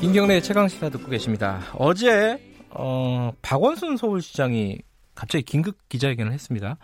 [0.00, 1.60] 김경래의 최강 시사 듣고 계십니다.
[1.74, 2.38] 어제
[2.70, 4.78] 어, 박원순 서울시장이
[5.14, 6.78] 갑자기 긴급 기자회견을 했습니다.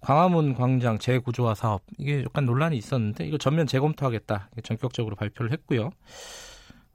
[0.00, 5.90] 광화문 광장 재구조화 사업 이게 약간 논란이 있었는데 이거 전면 재검토하겠다 전격적으로 발표를 했고요.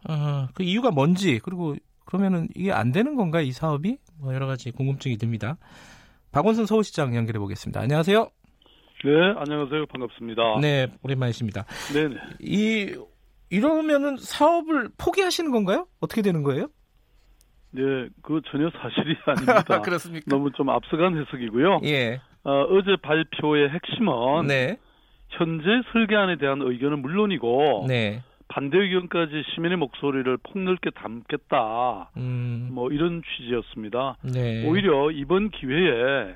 [0.08, 4.72] 어, 그 이유가 뭔지 그리고 그러면은 이게 안 되는 건가 이 사업이 뭐 여러 가지
[4.72, 5.58] 궁금증이 듭니다.
[6.32, 7.82] 박원순 서울시장 연결해 보겠습니다.
[7.82, 8.30] 안녕하세요.
[9.04, 9.86] 네, 안녕하세요.
[9.88, 10.60] 반갑습니다.
[10.62, 11.66] 네, 오랜만이십니다.
[11.94, 12.16] 네네.
[12.40, 12.96] 이
[13.50, 15.88] 이러면은 사업을 포기하시는 건가요?
[16.00, 16.68] 어떻게 되는 거예요?
[17.72, 17.82] 네,
[18.22, 19.82] 그 전혀 사실이 아닙니다.
[19.82, 20.26] 그렇습니까?
[20.28, 21.82] 너무 좀 앞서간 해석이고요.
[21.86, 22.22] 예.
[22.44, 24.78] 어, 어제 발표의 핵심은 네.
[25.30, 28.24] 현재 설계안에 대한 의견은 물론이고 네.
[28.48, 32.10] 반대 의견까지 시민의 목소리를 폭넓게 담겠다.
[32.18, 32.70] 음.
[32.72, 34.18] 뭐 이런 취지였습니다.
[34.24, 34.66] 네.
[34.68, 36.36] 오히려 이번 기회에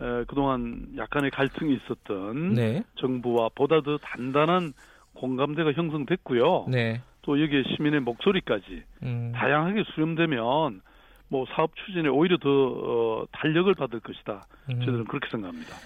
[0.00, 2.82] 에, 그동안 약간의 갈등이 있었던 네.
[2.96, 4.72] 정부와 보다 더 단단한
[5.14, 6.66] 공감대가 형성됐고요.
[6.68, 7.00] 네.
[7.22, 9.32] 또 여기에 시민의 목소리까지 음.
[9.34, 10.80] 다양하게 수렴되면
[11.28, 14.46] 뭐 사업 추진에 오히려 더 어, 탄력을 받을 것이다.
[14.70, 14.80] 음.
[14.80, 15.76] 저들은 그렇게 생각합니다.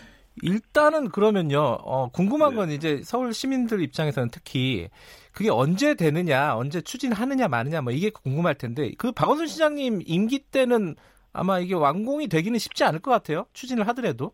[0.43, 1.59] 일단은 그러면요.
[1.59, 2.57] 어, 궁금한 네.
[2.57, 4.89] 건 이제 서울 시민들 입장에서는 특히
[5.33, 10.95] 그게 언제 되느냐, 언제 추진하느냐 마느냐 뭐 이게 궁금할 텐데 그 박원순 시장님 임기 때는
[11.33, 13.47] 아마 이게 완공이 되기는 쉽지 않을 것 같아요.
[13.53, 14.33] 추진을 하더라도.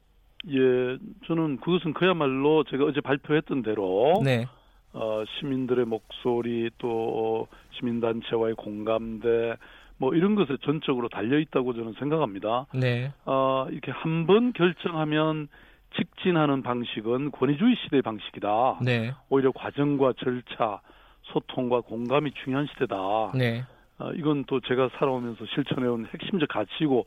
[0.49, 4.47] 예, 저는 그것은 그야말로 제가 어제 발표했던 대로 네.
[4.95, 9.57] 어, 시민들의 목소리 또 시민단체와의 공감대
[9.97, 12.67] 뭐 이런 것에 전적으로 달려 있다고 저는 생각합니다.
[12.75, 13.13] 네.
[13.25, 15.49] 어, 이렇게 한 번 결정하면
[15.97, 18.79] 직진하는 방식은 권위주의 시대의 방식이다.
[18.83, 19.13] 네.
[19.29, 20.81] 오히려 과정과 절차,
[21.23, 22.97] 소통과 공감이 중요한 시대다.
[23.35, 23.65] 네.
[23.99, 27.05] 어, 이건 또 제가 살아오면서 실천해온 핵심적 가치이고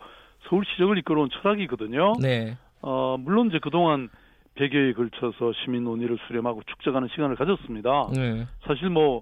[0.47, 2.13] 서울시정을 이끌어온 철학이거든요.
[2.21, 2.57] 네.
[2.81, 4.09] 어, 물론 이제 그동안
[4.57, 8.07] 100여에 걸쳐서 시민 논의를 수렴하고 축적하는 시간을 가졌습니다.
[8.13, 8.47] 네.
[8.65, 9.21] 사실 뭐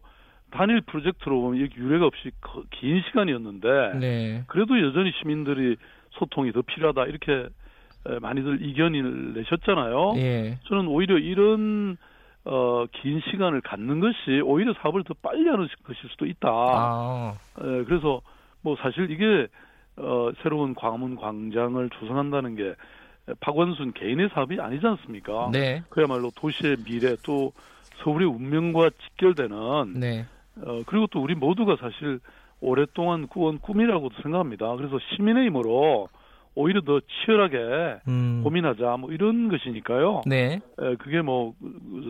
[0.52, 4.44] 단일 프로젝트로 보면 이게 유례가 없이 거- 긴 시간이었는데 네.
[4.48, 5.76] 그래도 여전히 시민들이
[6.12, 7.48] 소통이 더 필요하다 이렇게
[8.06, 10.14] 에, 많이들 이견을 내셨잖아요.
[10.18, 10.60] 예.
[10.66, 11.98] 저는 오히려 이런
[12.46, 16.50] 어, 긴 시간을 갖는 것이 오히려 사업을 더 빨리 하는 것일 수도 있다.
[16.50, 17.34] 아.
[17.60, 18.22] 에, 그래서
[18.62, 19.48] 뭐 사실 이게
[19.98, 22.76] 어, 새로운 광화문 광장을 조성한다는 게
[23.40, 25.50] 박원순 개인의 사업이 아니지 않습니까?
[25.52, 25.84] 네.
[25.90, 27.54] 그야말로 도시의 미래 또
[28.04, 30.26] 서울의 운명과 직결되는 네.
[30.58, 32.20] 어, 그리고 또 우리 모두가 사실
[32.60, 34.76] 오랫동안 꾸은 꿈이라고도 생각합니다.
[34.76, 36.10] 그래서 시민의 힘으로
[36.56, 38.42] 오히려 더 치열하게 음.
[38.44, 40.22] 고민하자 뭐 이런 것이니까요.
[40.26, 40.60] 네.
[40.80, 41.54] 에, 그게 뭐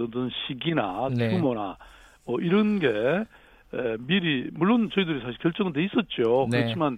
[0.03, 1.29] 어떤 시기나 네.
[1.29, 1.77] 규모나
[2.25, 6.47] 뭐 이런 게 에, 미리 물론 저희들이 사실 결정은 돼 있었죠.
[6.51, 6.61] 네.
[6.61, 6.97] 그렇지만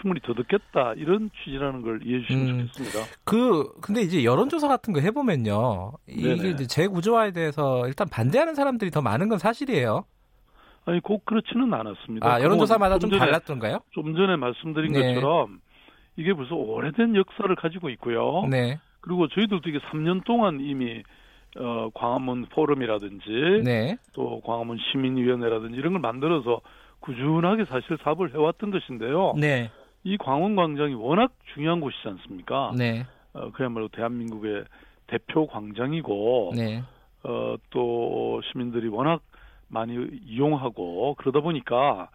[0.00, 2.68] 충분히 더 듣겠다 이런 취지라는 걸 이해해 주시면 음.
[2.72, 3.16] 좋겠습니다.
[3.24, 6.50] 그 근데 이제 여론조사 같은 거 해보면요 이게 네네.
[6.50, 10.04] 이제 재구조화에 대해서 일단 반대하는 사람들이 더 많은 건 사실이에요.
[10.84, 12.26] 아니 꼭 그렇지는 않았습니다.
[12.26, 13.80] 아 여론조사마다 좀 전에, 달랐던가요?
[13.90, 15.14] 좀 전에 말씀드린 네.
[15.14, 15.60] 것처럼
[16.16, 18.46] 이게 벌써 오래된 역사를 가지고 있고요.
[18.50, 21.02] 네, 그리고 저희들도 이게 3년 동안 이미
[21.58, 26.60] 어, 광화문 포럼이라든지 네, 또 광화문 시민위원회라든지 이런 걸 만들어서
[27.00, 29.34] 꾸준하게 사실 사업을 해왔던 것인데요.
[29.36, 29.70] 네,
[30.04, 32.72] 이 광화문 광장이 워낙 중요한 곳이지 않습니까?
[32.76, 34.64] 네, 어, 그야말로 대한민국의
[35.06, 36.82] 대표 광장이고 네,
[37.24, 39.22] 어, 또 시민들이 워낙
[39.68, 39.94] 많이
[40.26, 42.08] 이용하고 그러다 보니까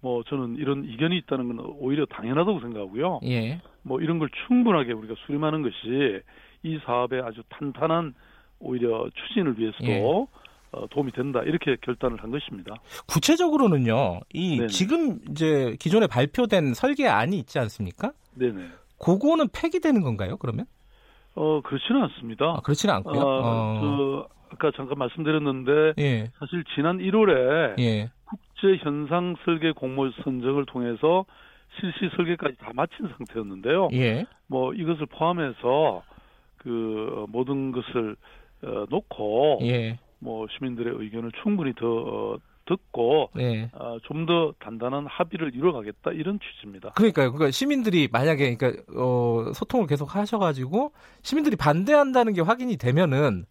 [0.00, 3.20] 뭐 저는 이런 이견이 있다는 건 오히려 당연하다고 생각하고요.
[3.24, 3.60] 예.
[3.82, 6.20] 뭐 이런 걸 충분하게 우리가 수렴하는 것이
[6.62, 8.14] 이 사업의 아주 탄탄한
[8.60, 10.39] 오히려 추진을 위해서도 예.
[10.72, 12.74] 어, 도움이 된다 이렇게 결단을 한 것입니다.
[13.08, 14.68] 구체적으로는요, 이 네네.
[14.68, 18.12] 지금 이제 기존에 발표된 설계안이 있지 않습니까?
[18.34, 18.68] 네네.
[18.98, 20.36] 그거는 폐기되는 건가요?
[20.36, 20.66] 그러면?
[21.34, 22.54] 어 그렇지는 않습니다.
[22.56, 23.20] 아, 그렇지는 않고요.
[23.20, 30.10] 어, 어, 그 아까 잠깐 말씀드렸는데 예, 사실 지난 1월에 예, 국제 현상 설계 공모
[30.22, 31.24] 선정을 통해서
[31.78, 33.90] 실시 설계까지 다 마친 상태였는데요.
[33.92, 36.02] 예, 뭐 이것을 포함해서
[36.58, 38.16] 그 어, 모든 것을
[38.64, 42.36] 어, 놓고 예, 뭐 시민들의 의견을 충분히 더 어,
[42.66, 43.70] 듣고 예.
[43.72, 46.90] 어, 좀 더 단단한 합의를 이뤄가겠다 이런 취지입니다.
[46.90, 47.32] 그러니까요.
[47.32, 53.46] 그러니까 시민들이 만약에 그러니까 어, 소통을 계속 하셔가지고 시민들이 반대한다는 게 확인이 되면은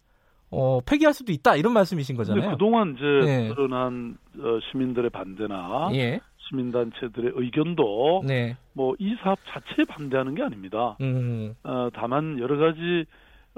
[0.52, 2.52] 어, 폐기할 수도 있다 이런 말씀이신 거잖아요.
[2.52, 3.48] 그동안 이제 네.
[3.48, 6.20] 드러난 어, 시민들의 반대나 예.
[6.48, 8.56] 시민단체들의 의견도 네.
[8.72, 10.96] 뭐이 사업 자체에 반대하는 게 아닙니다.
[11.00, 11.54] 음.
[11.62, 13.04] 어, 다만 여러 가지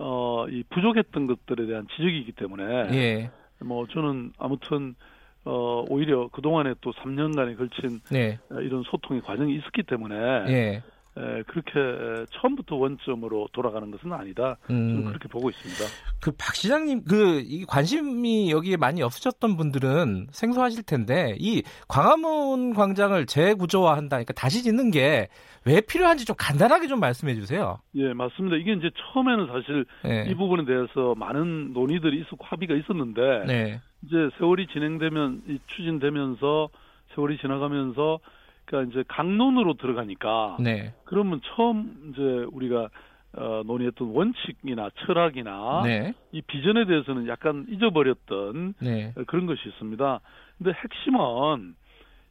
[0.05, 3.31] 어, 이 부족했던 것들에 대한 지적이기 때문에 예.
[3.61, 4.97] 뭐 저는 아무튼
[5.45, 8.39] 어, 오히려 그동안에 또 3년간에 걸친 네.
[8.51, 10.15] 이런 소통의 과정이 있었기 때문에
[10.49, 10.83] 예.
[11.17, 14.57] 에, 그렇게 처음부터 원점으로 돌아가는 것은 아니다.
[14.71, 14.89] 음.
[14.95, 15.85] 저는 그렇게 보고 있습니다.
[16.21, 24.17] 그 박 시장님 그 관심이 여기에 많이 없으셨던 분들은 생소하실 텐데 이 광화문 광장을 재구조화한다.
[24.17, 25.29] 그러니까 다시 짓는 게
[25.65, 27.79] 왜 필요한지 좀 간단하게 좀 말씀해 주세요.
[27.95, 28.57] 예, 맞습니다.
[28.57, 30.27] 이게 이제 처음에는 사실 네.
[30.29, 33.81] 이 부분에 대해서 많은 논의들이 있었고 합의가 있었는데 네.
[34.05, 36.69] 이제 세월이 진행되면 추진되면서
[37.15, 38.19] 세월이 지나가면서
[38.65, 40.95] 그러니까 이제 강론으로 들어가니까 네.
[41.05, 42.23] 그러면 처음 이제
[42.53, 42.89] 우리가
[43.35, 46.13] 어, 논의했던 원칙이나 철학이나 네.
[46.33, 49.13] 이 비전에 대해서는 약간 잊어버렸던 네.
[49.27, 50.21] 그런 것이 있습니다.
[50.59, 51.75] 근데 핵심은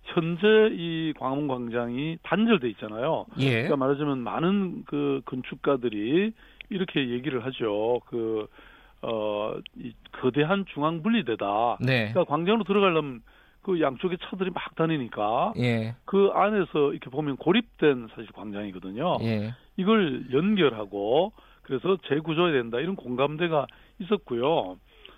[0.03, 3.25] 현재 이 광화문 광장이 단절돼 있잖아요.
[3.39, 3.51] 예.
[3.51, 6.33] 그러니까 말하자면 많은 그 건축가들이
[6.69, 8.01] 이렇게 얘기를 하죠.
[8.07, 8.47] 그
[9.01, 11.77] 어, 이 거대한 중앙 분리대다.
[11.81, 12.11] 네.
[12.11, 13.21] 그러니까 광장으로 들어가려면
[13.61, 15.95] 그 양쪽에 차들이 막 다니니까 예.
[16.05, 19.17] 그 안에서 이렇게 보면 고립된 사실 광장이거든요.
[19.21, 19.53] 예.
[19.77, 21.31] 이걸 연결하고
[21.61, 23.67] 그래서 재구조해야 된다 이런 공감대가
[23.99, 24.77] 있었고요.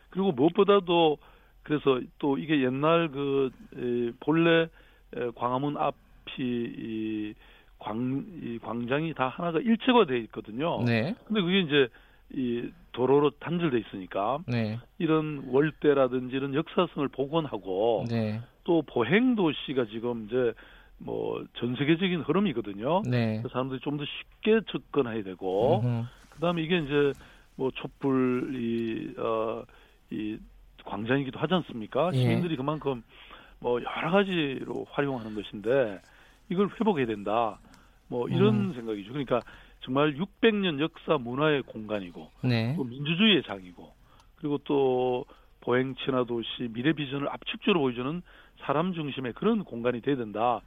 [0.09, 1.17] 그리고 무엇보다도
[1.63, 4.67] 그래서 또 이게 옛날 그 에, 본래
[5.15, 7.33] 에, 광화문 앞이 이,
[7.79, 10.83] 광, 이 광장이 다 하나가 일체화돼 있거든요.
[10.83, 11.15] 네.
[11.25, 11.87] 근데 그게 이제
[12.33, 14.79] 이 도로로 단절돼 있으니까 네.
[14.97, 18.41] 이런 월대라든지 이런 역사성을 복원하고 네.
[18.63, 20.53] 또 보행 도시가 지금 이제
[20.99, 23.01] 뭐 전 세계적인 흐름이거든요.
[23.05, 23.41] 네.
[23.41, 26.05] 그 사람들이 좀 더 쉽게 접근해야 되고 음흠.
[26.31, 27.11] 그다음에 이게 이제
[27.55, 29.63] 뭐 촛불 이 어,
[30.09, 30.37] 이
[30.85, 32.11] 광장이기도 하지 않습니까?
[32.13, 32.17] 예.
[32.17, 33.03] 시민들이 그만큼
[33.59, 35.99] 뭐 여러 가지로 활용하는 것인데
[36.49, 37.59] 이걸 회복해야 된다.
[38.07, 38.73] 뭐 이런 음.
[38.73, 39.09] 생각이죠.
[39.11, 39.41] 그러니까
[39.83, 42.73] 정말 600년 역사 문화의 공간이고 네.
[42.75, 43.93] 또 민주주의의 장이고
[44.35, 45.25] 그리고 또
[45.61, 48.21] 보행 친화 도시 미래 비전을 압축적으로 보여주는
[48.61, 50.61] 사람 중심의 그런 공간이 돼야 된다.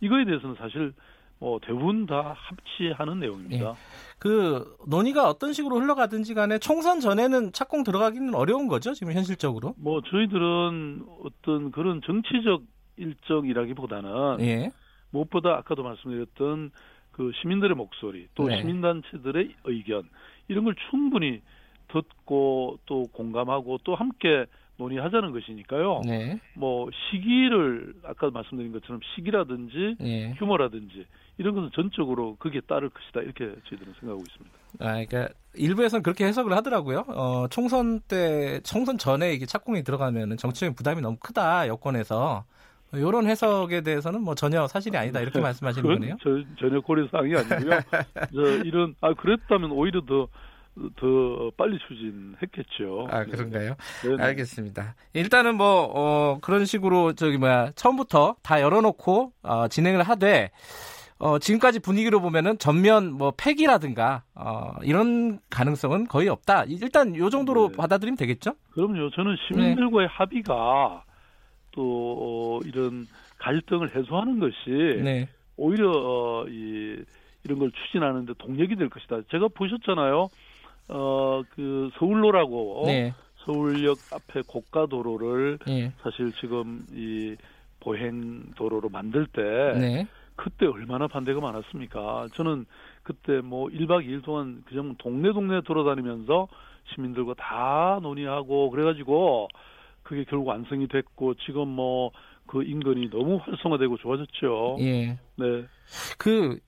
[0.00, 0.92] 이거에 대해서는 사실
[1.40, 3.72] 뭐 대부분 다 합치하는 내용입니다.
[3.72, 3.78] 네.
[4.18, 9.74] 그 논의가 어떤 식으로 흘러가든지 간에 총선 전에는 착공 들어가기는 어려운 거죠 지금 현실적으로?
[9.78, 12.62] 뭐 저희들은 어떤 그런 정치적
[12.96, 14.72] 일정이라기보다는 예.
[15.10, 16.70] 무엇보다 아까도 말씀드렸던
[17.18, 18.60] 그 시민들의 목소리 또 네.
[18.60, 20.08] 시민단체들의 의견
[20.46, 21.42] 이런 걸 충분히
[21.88, 26.02] 듣고 또 공감하고 또 함께 논의하자는 것이니까요.
[26.04, 26.38] 네.
[26.54, 30.34] 뭐 시기를 아까 말씀드린 것처럼 시기라든지 네.
[30.38, 31.04] 규모라든지
[31.38, 34.56] 이런 것은 전적으로 그게 따를 것이다 이렇게 저희들은 생각하고 있습니다.
[34.78, 37.04] 아, 그러니까 일부에서는 그렇게 해석을 하더라고요.
[37.08, 42.44] 어, 총선 때 총선 전에 이게 착공이 들어가면 정치적인 부담이 너무 크다 여권에서
[42.92, 46.16] 이런 해석에 대해서는 뭐 전혀 사실이 아니다 이렇게 말씀하시는 거네요.
[46.22, 47.80] 저, 전혀 고려 사항이 아니고요.
[48.34, 50.28] 저 이런 아 그랬다면 오히려 더
[50.96, 53.08] 더 빨리 추진했겠죠.
[53.10, 53.74] 아 그런가요?
[54.04, 54.94] 네 알겠습니다.
[55.12, 60.50] 일단은 뭐 어, 그런 식으로 저기 뭐야 처음부터 다 열어놓고 어, 진행을 하되
[61.18, 66.64] 어, 지금까지 분위기로 보면은 전면 뭐 폐기라든가 어, 이런 가능성은 거의 없다.
[66.68, 67.76] 일단 요 정도로 네.
[67.76, 68.52] 받아들이면 되겠죠?
[68.70, 69.10] 그럼요.
[69.10, 70.14] 저는 시민들과의 네.
[70.14, 71.02] 합의가
[71.78, 73.06] 또 어, 이런
[73.38, 75.28] 갈등을 해소하는 것이 네.
[75.56, 77.04] 오히려 어, 이
[77.44, 79.20] 이런 걸 추진하는데 동력이 될 것이다.
[79.30, 80.28] 제가 보셨잖아요.
[80.88, 83.14] 어 그 서울로라고 네.
[83.44, 85.92] 서울역 앞에 고가 도로를 네.
[86.02, 87.36] 사실 지금 이
[87.80, 89.42] 보행 도로로 만들 때
[89.78, 90.06] 네.
[90.34, 92.28] 그때 얼마나 반대가 많았습니까?
[92.34, 92.66] 저는
[93.02, 96.48] 그때 뭐 1박 2일 동안 그냥 동네 동네 돌아다니면서
[96.94, 99.48] 시민들과 다 논의하고 그래가지고
[100.08, 102.10] 그게 결국 완성이 됐고 지금 뭐
[102.48, 104.78] 그 인근이 너무 활성화되고 좋아졌죠.
[104.80, 105.18] 예.
[105.36, 105.64] 네.
[106.16, 106.58] 그,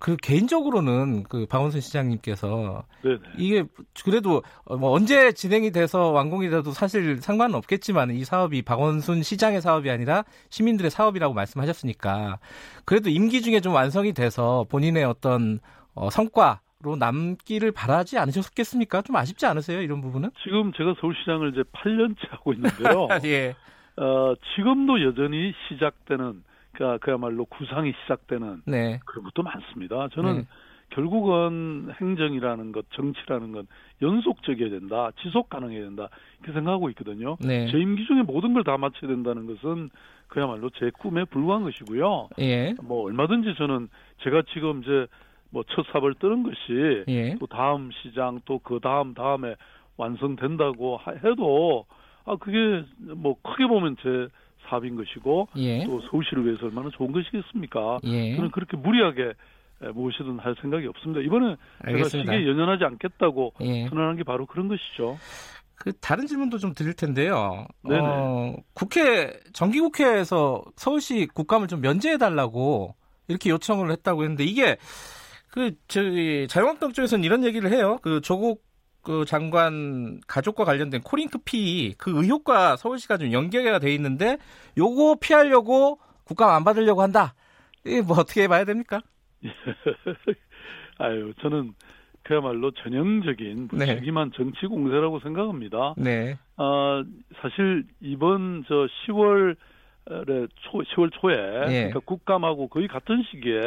[0.00, 3.18] 그 개인적으로는 그 박원순 시장님께서 네네.
[3.38, 3.64] 이게
[4.04, 9.88] 그래도 뭐 언제 진행이 돼서 완공이 돼도 사실 상관은 없겠지만 이 사업이 박원순 시장의 사업이
[9.88, 12.40] 아니라 시민들의 사업이라고 말씀하셨으니까
[12.84, 15.60] 그래도 임기 중에 좀 완성이 돼서 본인의 어떤
[15.94, 19.02] 어, 성과 로 남기를 바라지 않으셨겠습니까?
[19.02, 19.80] 좀 아쉽지 않으세요?
[19.82, 20.30] 이런 부분은?
[20.42, 23.06] 지금 제가 서울시장을 이제 8년째 하고 있는데요.
[23.24, 23.54] 예.
[23.96, 28.98] 어, 지금도 여전히 시작되는 그러니까 그야말로 구상이 시작되는 네.
[29.04, 30.08] 그런 것도 많습니다.
[30.14, 30.46] 저는 네.
[30.90, 33.66] 결국은 행정이라는 것, 정치라는 건
[34.02, 36.08] 연속적이어야 된다, 지속 가능해야 된다
[36.40, 37.36] 이렇게 생각하고 있거든요.
[37.40, 37.70] 네.
[37.70, 39.90] 제 임기 중에 모든 걸 다 맞춰야 된다는 것은
[40.28, 42.28] 그야말로 제 꿈에 불과한 것이고요.
[42.40, 42.74] 예.
[42.82, 43.88] 뭐 얼마든지 저는
[44.24, 45.06] 제가 지금 이제
[45.52, 47.36] 뭐 첫 삽을 뜨는 것이 예.
[47.38, 49.54] 또 다음 시장 또 그 다음 다음에
[49.96, 51.86] 완성된다고 해도
[52.24, 54.28] 아 그게 뭐 크게 보면 제
[54.68, 55.84] 사업인 것이고 예.
[55.84, 57.98] 또 서울시를 위해서 얼마나 좋은 것이겠습니까?
[58.04, 58.36] 예.
[58.36, 59.32] 저는 그렇게 무리하게
[59.94, 61.20] 무엇이든 할 생각이 없습니다.
[61.20, 62.08] 이번에 알겠습니다.
[62.08, 63.88] 제가 시기에 연연하지 않겠다고 예.
[63.88, 65.18] 선언한 게 바로 그런 것이죠.
[65.74, 67.66] 그 다른 질문도 좀 드릴 텐데요.
[67.82, 68.00] 네네.
[68.00, 72.94] 어, 국회 정기국회에서 서울시 국감을 좀 면제해 달라고
[73.26, 74.76] 이렇게 요청을 했다고 했는데 이게
[75.52, 77.98] 그 저기 자유한국당 쪽에서는 이런 얘기를 해요.
[78.00, 78.64] 그 조국
[79.02, 84.38] 그 장관 가족과 관련된 코링크 피 그 의혹과 서울시가 좀 연계가 돼 있는데
[84.78, 87.34] 요거 피하려고 국감 안 받으려고 한다.
[87.84, 89.02] 이게 뭐 어떻게 봐야 됩니까?
[90.98, 91.74] 아유, 저는
[92.22, 94.36] 그야말로 전형적인 무책임한 네.
[94.36, 95.94] 정치 공세라고 생각합니다.
[95.98, 96.38] 네.
[96.56, 97.04] 아,
[97.42, 99.56] 사실 이번 저 10월
[100.06, 101.74] 초, 10월 초에 네.
[101.88, 103.60] 그러니까 국감하고 거의 같은 시기에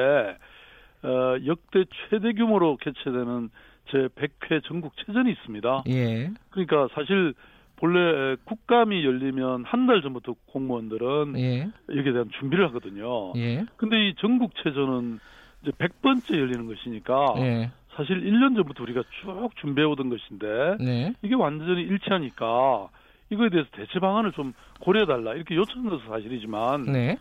[1.06, 3.50] 어, 역대 최대 규모로 개최되는
[3.92, 5.84] 제 100회 전국 체전이 있습니다.
[5.90, 6.32] 예.
[6.50, 7.34] 그러니까 사실
[7.78, 11.70] 본래 국감이 열리면 한 달 전부터 공무원들은 예.
[11.90, 13.34] 여기에 대한 준비를 하거든요.
[13.36, 13.66] 예.
[13.78, 15.20] 근데 이 전국 체전은
[15.62, 17.72] 이제 100번째 열리는 것이니까 예.
[17.96, 21.14] 사실 1년 전부터 우리가 쭉 준비해 오던 것인데 네.
[21.22, 22.90] 이게 완전히 일치하니까
[23.30, 25.56] 이거에 대해서 대체 방안을 좀 고려해 달라 이렇게
[25.90, 27.18] 것은 사실이지만 네.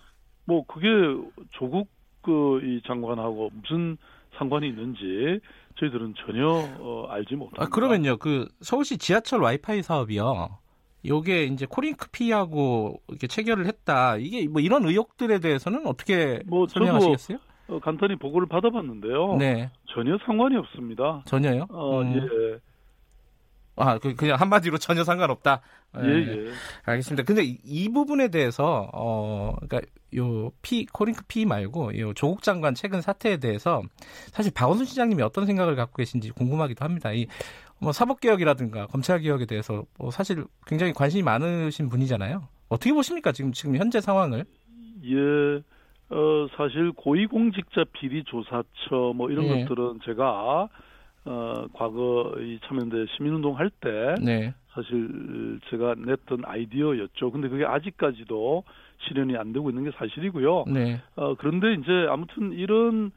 [0.47, 0.89] 뭐 그게
[1.53, 1.89] 조국
[2.25, 3.97] 그 이 장관하고 무슨
[4.39, 5.41] 상관이 있는지
[5.79, 6.49] 저희들은 전혀
[6.81, 7.63] 어, 알지 못합니다.
[7.63, 10.59] 아, 그러면요, 그 서울시 지하철 와이파이 사업이요.
[11.07, 14.17] 요게 이제 코링크피하고 이렇게 체결을 했다.
[14.17, 17.39] 이게 뭐 이런 의혹들에 대해서는 어떻게 뭐 설명하시겠어요?
[17.69, 19.37] 어, 간단히 보고를 받아봤는데요.
[19.37, 19.71] 네.
[19.95, 21.23] 전혀 상관이 없습니다.
[21.27, 21.67] 전혀요?
[21.71, 22.15] 어, 음.
[22.17, 22.59] 예.
[23.77, 25.61] 아, 그, 그냥 한마디로 전혀 상관없다.
[26.03, 26.47] 예, 예.
[26.47, 26.51] 예.
[26.85, 27.25] 알겠습니다.
[27.25, 29.81] 근데 이, 이, 부분에 대해서, 어, 그니까,
[30.17, 33.83] 요, 피, 코링크 피 말고, 요, 조국 장관 최근 사태에 대해서,
[34.33, 37.13] 사실 박원순 시장님이 어떤 생각을 갖고 계신지 궁금하기도 합니다.
[37.13, 37.27] 이,
[37.81, 42.47] 뭐, 사법개혁이라든가, 검찰개혁에 대해서, 뭐, 사실 굉장히 관심이 많으신 분이잖아요.
[42.69, 43.33] 어떻게 보십니까?
[43.33, 44.45] 지금, 지금 현재 상황을?
[45.05, 45.63] 예,
[46.11, 49.65] 어, 사실 고위공직자 비리조사처 뭐 이런 네.
[49.65, 50.69] 것들은 제가
[51.27, 54.55] 어, 과거 이 참여연대 시민운동 할때 네.
[54.73, 57.31] 사실 제가 냈던 아이디어였죠.
[57.31, 58.65] 근데 그게 아직까지도
[59.07, 60.65] 실현이 안 되고 있는 게 사실이고요.
[60.69, 61.01] 네.
[61.17, 63.11] 어, 그런데 이제 아무튼 이런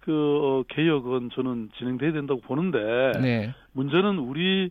[0.00, 3.54] 그 어, 개혁은 저는 진행돼야 된다고 보는데 네.
[3.72, 4.70] 문제는 우리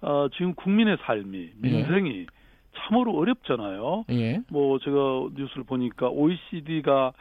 [0.00, 1.70] 어, 지금 국민의 삶이 네.
[1.70, 2.26] 민생이 네.
[2.74, 4.04] 참으로 어렵잖아요.
[4.10, 4.40] 예.
[4.50, 4.96] 뭐 제가
[5.36, 7.12] 뉴스를 보니까 OECD가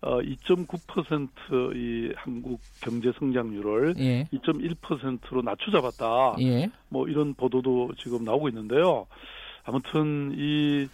[0.00, 4.28] 어 2.9%이 한국 경제 성장률을 예.
[4.32, 6.36] 2.1%로 낮춰 잡았다.
[6.40, 6.70] 예.
[6.88, 9.06] 뭐 이런 보도도 지금 나오고 있는데요.
[9.64, 10.86] 아무튼 이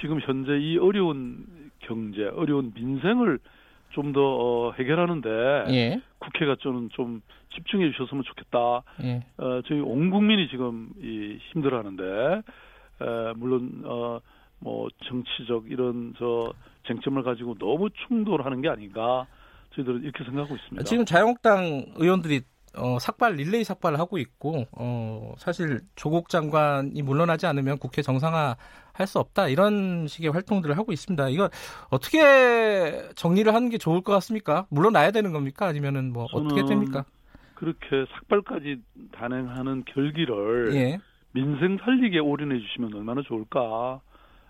[0.00, 1.44] 지금 현재 이 어려운
[1.80, 3.40] 경제, 어려운 민생을
[3.92, 6.00] 좀더 어, 해결하는데 예.
[6.18, 7.20] 국회가 좀, 좀
[7.54, 8.82] 집중해 주셨으면 좋겠다.
[9.04, 9.24] 예.
[9.38, 12.04] 어, 저희 온 국민이 지금 이 힘들어하는데
[13.00, 14.20] 에, 물론 어,
[14.58, 16.52] 뭐 정치적 이런 저
[16.86, 19.26] 쟁점을 가지고 너무 충돌하는 게 아닌가
[19.74, 20.84] 저희들은 이렇게 생각하고 있습니다.
[20.84, 22.42] 지금 자유한국당 의원들이
[22.74, 28.56] 어, 삭발 릴레이 삭발을 하고 있고 어, 사실 조국 장관이 물러나지 않으면 국회 정상화
[28.94, 31.28] 할 수 없다 이런 식의 활동들을 하고 있습니다.
[31.30, 31.48] 이거
[31.90, 34.66] 어떻게 정리를 하는 게 좋을 것 같습니까?
[34.70, 35.66] 물러나야 되는 겁니까?
[35.66, 37.04] 아니면은 뭐 어떻게 됩니까?
[37.54, 40.98] 그렇게 삭발까지 단행하는 결기를 예.
[41.32, 44.00] 민생 살리기에 올인해 주시면 얼마나 좋을까.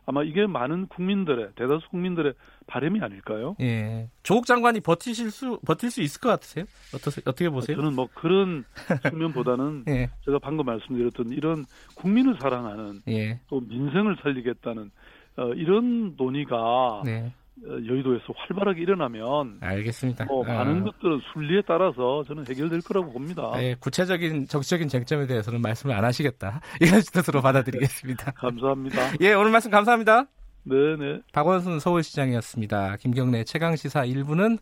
[0.07, 2.35] 아마 이게 많은 국민들의 대다수 국민들의
[2.67, 3.57] 바람이 아닐까요?
[3.61, 4.09] 예.
[4.23, 6.65] 조국 장관이 버티실 수 버틸 수 있을 것 같으세요?
[6.95, 7.77] 어떠세, 어떻게 보세요?
[7.77, 8.65] 저는 뭐 그런
[9.11, 10.11] 측면보다는 예.
[10.25, 13.41] 제가 방금 말씀드렸던 이런 국민을 사랑하는 예.
[13.49, 14.91] 또 민생을 살리겠다는
[15.37, 17.33] 어, 이런 논의가 네.
[17.65, 20.25] 어, 여의도에서 활발하게 일어나면 알겠습니다.
[20.25, 20.85] 뭐 많은 어...
[20.85, 23.53] 것들은 순리에 따라서 저는 해결될 거라고 봅니다.
[23.57, 28.33] 네, 구체적인 정치적인 쟁점에 대해서는 말씀을 안 하시겠다 이런 뜻으로 받아들이겠습니다.
[28.39, 29.13] 감사합니다.
[29.21, 30.27] 예, 오늘 말씀 감사합니다.
[30.65, 31.23] 네네.
[31.33, 32.97] 박원순 서울시장이었습니다.
[32.97, 34.59] 김경래 최강 시사 1부는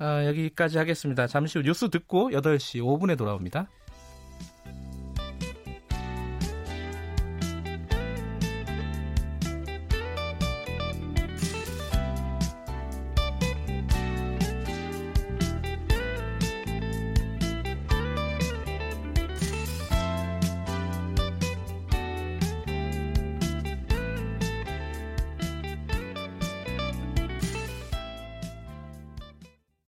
[0.00, 1.26] 어, 여기까지 하겠습니다.
[1.26, 3.68] 잠시 후 뉴스 듣고 8시 5분에 돌아옵니다.